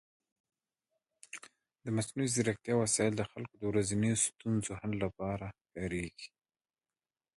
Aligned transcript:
د 1.83 1.85
مصنوعي 1.95 2.29
ځیرکتیا 2.35 2.75
وسایل 2.77 3.13
د 3.17 3.23
خلکو 3.31 3.53
د 3.57 3.63
ورځنیو 3.71 4.21
ستونزو 4.25 4.71
حل 4.79 4.93
لپاره 5.03 5.47
کارېږي. 5.73 6.27